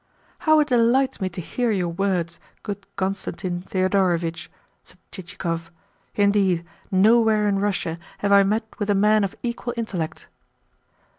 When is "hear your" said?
1.41-1.87